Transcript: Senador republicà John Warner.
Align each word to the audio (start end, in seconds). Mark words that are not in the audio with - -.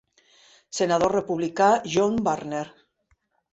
Senador 0.77 1.13
republicà 1.17 1.69
John 1.97 2.19
Warner. 2.31 2.65